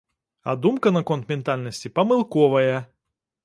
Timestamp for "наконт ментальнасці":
0.95-1.95